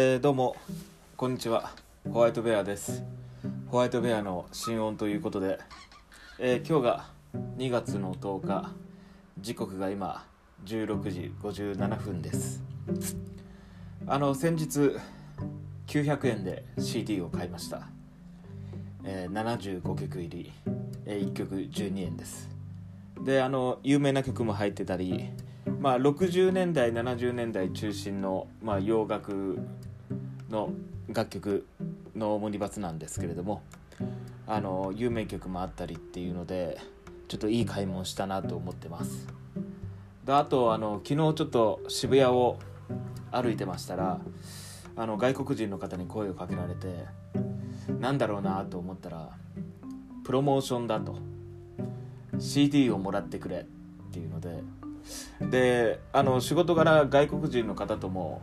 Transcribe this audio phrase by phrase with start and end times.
[0.00, 0.54] えーどうも
[1.16, 1.72] こんにちは。
[2.08, 3.02] ホワイトベアです。
[3.66, 5.58] ホワイトベアの新音ということで、
[6.38, 7.06] えー今日が
[7.56, 8.70] 2月の10日。
[9.40, 10.24] 時刻が今
[10.66, 12.62] 16時57分です。
[14.06, 14.96] あの先日
[15.88, 17.88] 900円で CD を買いました、
[19.02, 20.52] えー75曲入り、
[21.06, 22.48] え1曲12円です。
[23.24, 25.28] であの有名な曲も入ってたり
[25.80, 29.60] まあ、60年代70年代中心の、まあ、洋楽
[30.50, 30.70] の
[31.08, 31.66] 楽曲
[32.16, 33.62] のオムニバスなんですけれども
[34.46, 36.78] あの有名曲もあったりっていうので
[37.28, 39.26] ちょっといい買い物したなと思ってます。
[40.24, 42.58] であとあの昨日ちょっと渋谷を
[43.30, 44.20] 歩いてましたら
[44.96, 47.04] あの外国人の方に声をかけられて
[48.00, 49.30] なんだろうなと思ったら
[50.24, 51.16] プロモーションだと。
[52.40, 53.64] CD をもらってくれっ
[54.12, 54.62] ていうので。
[55.40, 58.42] であの仕事柄外国人の方とも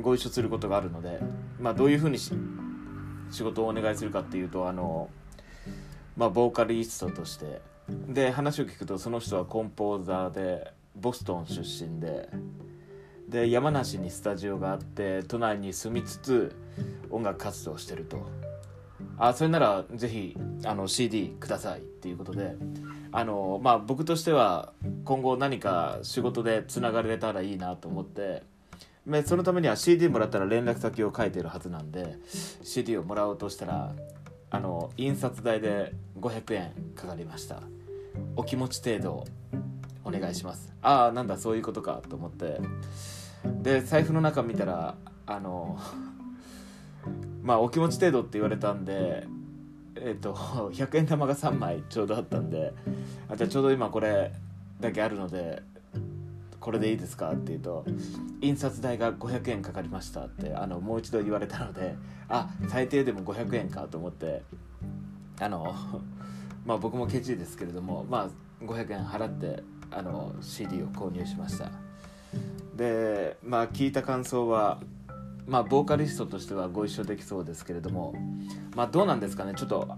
[0.00, 1.20] ご一緒することがあるので、
[1.60, 2.32] まあ、どういうふうにし
[3.30, 5.08] 仕事をお願いするかっていうとあの、
[6.16, 12.28] まあ、ボーカリストとしてで話を聞くとその人はコンポーザーでボストン出身で
[13.28, 16.54] で山梨にスタジオがあって都内に住みつつ
[17.10, 18.26] 音楽活動してると。
[19.18, 22.56] あそれならぜひあの CD くださいっていうことで
[23.12, 24.72] あの、まあ、僕としては
[25.04, 28.42] 今後何か仕事でつながれたらいいなと思って
[29.24, 32.16] そのためには CD もらったら連絡先を書いてるはずなんで
[32.62, 33.92] CD をもらおうとしたら
[34.50, 37.62] あの印刷代で500円かかりました。
[38.36, 39.24] お気持ち程度
[40.04, 40.72] お願いします。
[40.82, 42.60] ああなんだそういうことかと思って。
[43.62, 44.94] で財布の中見たら
[45.26, 45.78] あの
[47.42, 49.26] まあお気持ち程度って言われたんで
[49.96, 52.72] えっ、と100円玉が3枚ちょうどあったんで
[53.28, 54.32] あじゃあちょうど今これ
[54.80, 55.62] だけあるので
[56.62, 57.32] これでいいですか？
[57.32, 57.84] って言うと
[58.40, 61.96] 印刷代が500円かかりましたってあのもう一度言われたので
[62.28, 64.42] あ最低でも500円かと思って
[65.40, 65.74] あの
[66.64, 68.30] まあ僕もケチですけれどもま
[68.62, 71.70] あ500円払ってあの CD を購入しました。
[72.76, 74.80] でまあ聞いた感想は
[75.46, 78.14] まあボーカリストとしてはご一緒できそうですけれども
[78.76, 79.54] まあどうなんですかね？
[79.56, 79.88] ちょっと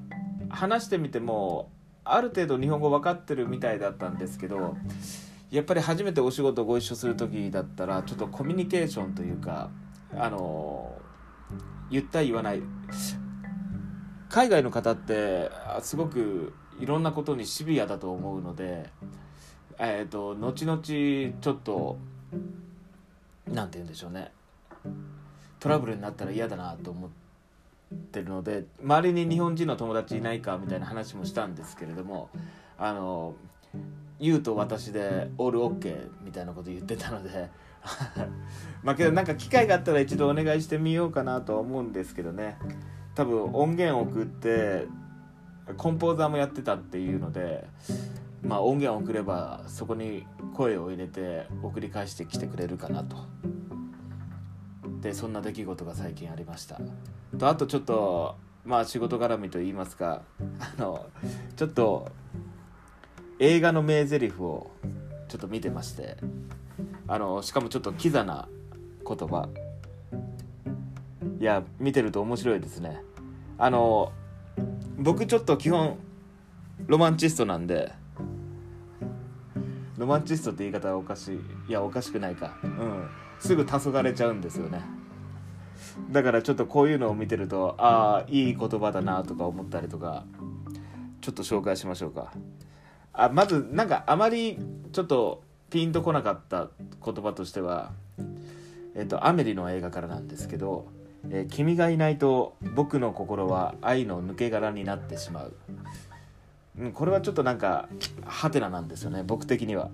[0.49, 1.69] 話してみても
[2.05, 4.77] ある程度日本語分かってるみたいだったんですけど
[5.51, 9.71] やっぱり初めてお仕事ご一緒する時だったらちょっとコミュニケーションというか
[10.17, 10.93] あの
[11.91, 12.63] 言った言わない。
[14.29, 18.91] 海外の方ってあすごくいろんなことにシビアだと思うので、
[19.79, 21.99] えー、と後々ちょっと
[23.47, 24.33] なんて言うんでしょうね。
[25.61, 27.11] トラブルになったら嫌だなと思っ
[28.13, 32.29] てるので周りに日本人の友達いないかみたいな話もしたんですけれども
[32.77, 33.35] あの
[34.21, 37.51] 言うと私でオールオッケーみたいなこと言ってたので。
[38.83, 42.57] まあけどなんか機会があったら一度お願いしてみようかなとは思うんですけどね。
[43.15, 44.87] 多分音源を送って
[45.77, 47.67] コンポーザーもやってたっていうので
[48.43, 53.17] まあ音源を送ればそこに声を入れて送り返してきてくれるかなと。
[55.01, 56.81] でそんな出来事が最近ありました。
[57.39, 60.23] とあとちょっとまあ仕事絡みと言いますか
[60.59, 61.07] あの
[61.57, 62.11] ちょっと
[63.39, 64.71] 映画の名台詞を
[65.29, 66.17] ちょっと見てまして
[67.09, 68.49] あのしかもちょっとキザな
[69.07, 69.49] 言葉。
[71.41, 73.03] いや見てると面白いですね。
[73.59, 74.13] あの
[74.97, 75.99] 僕ちょっと基本
[76.87, 77.93] ロマンチストなんで
[79.99, 81.41] ロマンチストって言い方はおかしい。
[81.69, 82.57] いやおかしくないか。
[82.63, 83.09] うん。
[83.39, 84.81] すぐ黄昏れちゃうんですよね。
[86.11, 90.25] だからちょっとこういうのを見てるとああいい言葉だなとか思ったりとか
[91.21, 92.33] ちょっと紹介しましょうか。
[93.15, 94.59] あまずなんかあまり
[94.93, 96.69] ちょっとピンとこなかった
[97.05, 97.93] 言葉としては
[98.95, 100.87] えっとアメリの映画からなんですけど
[101.31, 105.55] 「えー君がいないと僕の心は愛の抜け殻になってしまう」
[106.79, 107.89] うんこれはちょっとなんか
[108.25, 109.91] ハテナなんですよね僕的には。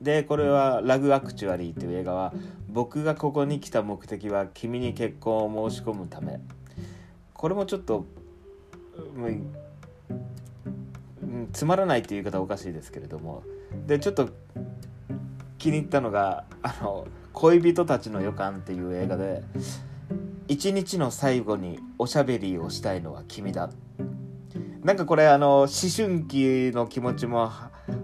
[0.00, 2.32] でこれは「ラグ・アクチュアリー」っていう映画は
[2.68, 6.40] 僕がここに来た目的は君に結婚を申し込むため。
[7.34, 8.04] これもちょっと
[11.52, 13.42] つまらないっていう言い方おかしいですけれども。
[13.86, 14.28] でちょっと
[15.58, 19.42] 気に入ったのが「あの恋人たちの予感」っていう映画で
[20.48, 23.70] 一日の最後におしゃべりをしたいのは君だ。
[24.82, 27.50] なんかこれあの思春期の気持ちも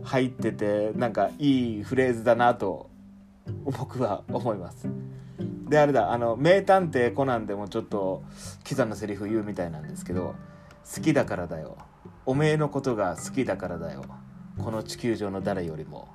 [0.05, 2.89] 入っててなんかいいフレーズだなと
[3.65, 4.89] 僕は思います。
[5.69, 8.23] であれだあの名探偵コナンでもちょっと
[8.65, 10.35] キザなセリフ言うみたいなんですけど
[10.95, 11.77] 好きだからだよ。
[12.29, 14.05] おめえのことが好きだからだよ。
[14.63, 16.09] この地球上の誰よりも。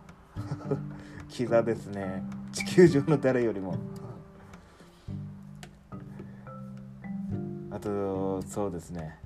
[1.28, 2.24] キザですね。
[2.52, 3.76] 地球上の誰よりも。
[7.72, 9.18] あとそうですね。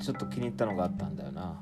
[0.00, 1.60] ちょっと気に入ったのがあったんだよな。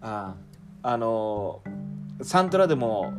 [0.00, 0.34] あ
[0.82, 1.60] あの
[2.22, 3.12] サントラでも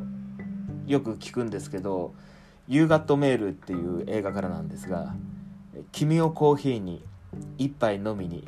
[0.87, 2.15] よく聞くんですけど
[2.67, 5.13] 「夕方メール」っていう映画からなんですが
[5.91, 7.03] 「君をコーヒーに
[7.57, 8.47] 一杯飲みに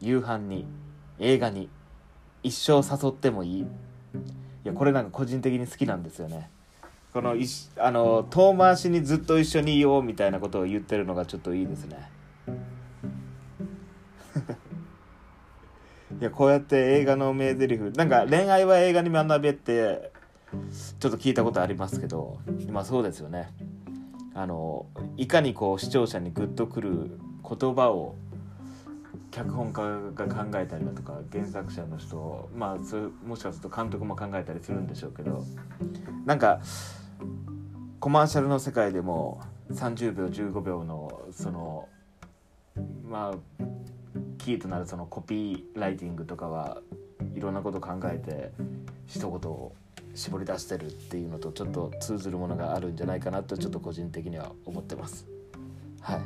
[0.00, 0.66] 夕飯に
[1.18, 1.68] 映画に
[2.42, 3.66] 一生誘ってもいい」
[4.64, 6.50] いやこれなんか個人的に好きなんですよね。
[7.12, 7.46] このい
[7.78, 12.10] あの遠回しにずっと一緒にいようみたいなことを言ってるのがちょっといいですね。
[16.20, 17.78] いやこうやって映画の名台詞。
[17.96, 20.12] なんか恋愛は映画に学べって
[20.98, 22.38] ちょっと聞いたことありますけど
[22.68, 23.52] まあそうですよね。
[24.34, 24.86] あの
[25.16, 28.16] いかにこう視聴者にグッとくる言葉を
[29.30, 29.82] 脚本家
[30.14, 35.44] が考えたりだとか原作者の人まあそもしかすると監督も考えたりするんでしょうけど
[36.24, 36.60] なんか
[38.00, 39.40] コマーシャルの世界でも
[39.72, 41.88] 30秒15秒のその
[43.08, 43.64] まあ
[44.38, 46.82] キーとなるそのコピーライティングとかは
[47.34, 48.52] いろんなこと考えて
[49.06, 49.72] 一言を
[50.14, 55.26] 絞り出してるっていうのとちょっと通ずるものがあるんじゃないかなとちょっと個人的には思ってます。
[56.00, 56.20] はい。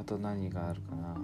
[0.00, 1.16] あと何があるかな。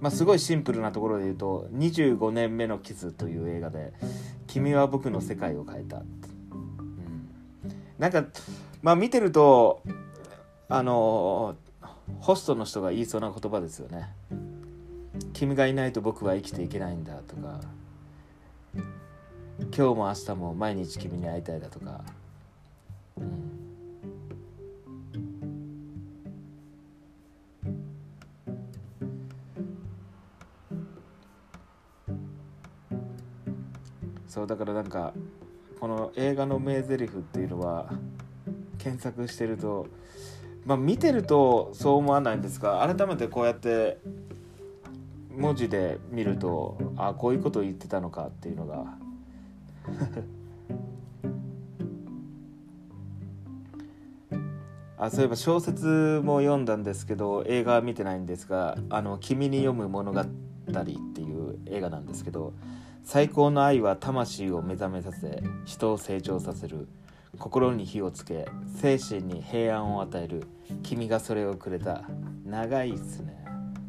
[0.00, 3.92] まあすごいシンプルなところで言うと「25年目のキス」という映画で
[4.46, 6.04] 「君は僕の世界を変えた」うん。
[7.98, 8.24] なんか
[8.82, 9.82] まあ見てると
[10.68, 11.56] あの
[12.20, 14.10] ホストの人が言いそうな言葉ですよね。
[15.32, 17.60] 君がいないと僕は生きていけないんだとか。
[19.76, 22.00] 今日も明日も毎日君に会いたいだとか、
[23.18, 23.60] うん、
[34.26, 35.12] そうだからなんか
[35.78, 37.90] この映画の名台詞っていうのは
[38.78, 39.86] 検索してると
[40.64, 43.98] まあ見てるとそう思わないんですが改めてこうやって
[45.36, 48.84] 文字で見るとあこういうことを言ってたのかっていうのが。
[55.02, 62.52] あそういえば小説も読んだんですけど映画は見てないんですが「あの君に読む物語」っていう映画なんですけど
[63.02, 66.86] 最高の愛は魂を目覚めさせ人を成長させる。
[67.40, 68.46] 心に火をつけ
[68.76, 70.46] 精神に平安を与える。
[70.82, 72.04] 君がそれをくれた。
[72.44, 73.42] 長いっすね。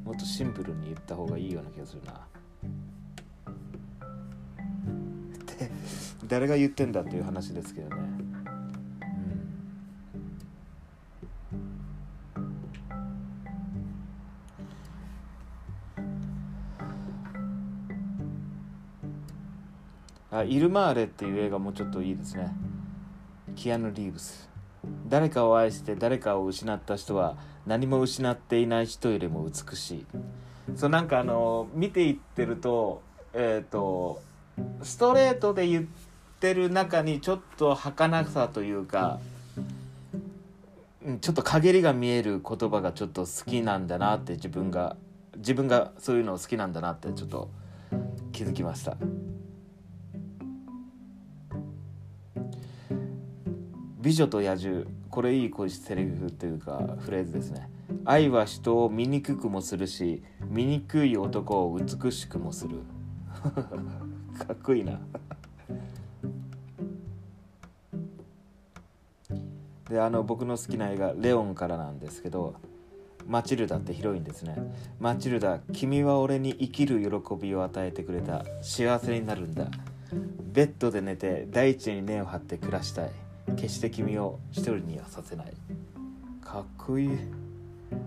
[0.05, 2.13] もっとシンプルに言った方がいいような気がするな。
[2.13, 2.15] っ
[5.45, 5.69] て
[6.27, 7.95] 誰が言ってんだっていう話ですけどね。
[20.31, 22.70] あイルマーレっていう映画もちょっといいですね。
[23.61, 24.49] キアヌ・リーブス
[25.07, 27.37] 誰かを愛して誰かを失った人は
[27.67, 30.05] 何も失っていない人よりも美しい
[30.75, 33.03] そうなんかあの見ていってると
[33.35, 34.19] えっ、ー、と
[34.81, 35.85] ストレートで言っ
[36.39, 39.19] てる中にちょっと儚さというか
[41.21, 44.97] ちょっと陰りが見える言葉がちょっと好きなんだなって自分が
[45.37, 47.51] 自分がそういうのを好きなんだなってちょっと
[48.31, 48.97] 気づきました。
[54.01, 54.87] 美女と野獣。
[55.11, 57.69] これいい声セリフというかフレーズですね。
[58.03, 62.79] 愛は人を醜くもするし醜い男を美しくもする。
[64.39, 64.99] かっこいいな。
[69.87, 72.55] であの僕の好きな映画「レオン」からなんですけど
[73.27, 74.55] マチルダってヒロインですね。
[74.99, 78.45] マチルダ君は俺に生きる喜びを与えてくれた。
[78.61, 79.67] 幸せになるんだ。
[80.53, 83.30] ベッドで寝て大地に根を張って暮らしたい。
[83.55, 85.53] 決して君を一人にはさせない。
[86.43, 87.07] かっこいい、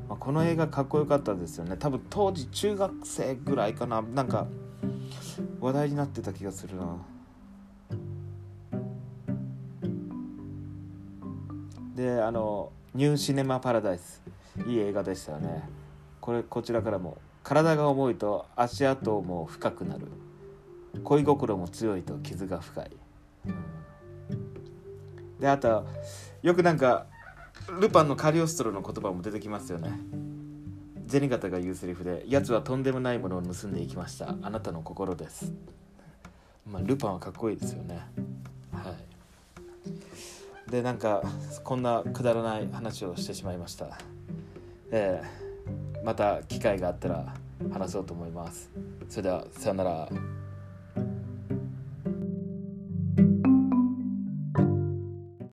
[0.08, 1.76] まあ、この映画かっこよかったですよね。
[1.76, 4.02] 多分当時中学生ぐらいかな。
[4.02, 4.46] なんか
[5.60, 6.96] 話題になってた気がするな。
[11.94, 14.20] であの「ニューシネマ・パラダイス」
[14.66, 15.68] いい映画でしたよね。
[16.20, 17.18] これこちらからも。
[17.44, 20.08] 体が重いと足跡も深くなる。
[21.04, 22.90] 恋心も強いと傷が深い、
[23.46, 23.73] うん
[25.44, 25.84] であと
[26.40, 27.04] よくなんか
[27.78, 29.92] ルパンのカリオストロの言葉も出てきますよね。
[31.06, 34.34] 銭形が言うセリフで「奴はとんでもないものを盗んでいきました。
[34.40, 35.52] あなたの心です」
[36.66, 38.06] まあルパンはかっこいいですよね。
[38.72, 38.94] は
[40.68, 40.70] い。
[40.70, 41.22] でなんか
[41.62, 43.98] こんなくだらない話をしてしまいました。
[44.92, 47.34] えー、また機会があったら
[47.70, 48.70] 話そうと思います。
[49.10, 50.08] それではさよなら。